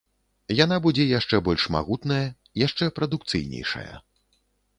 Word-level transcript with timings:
Яна 0.59 0.77
будзе 0.85 1.03
яшчэ 1.19 1.39
больш 1.47 1.65
магутная, 1.75 2.25
яшчэ 2.65 2.89
прадукцыйнейшая. 2.97 3.89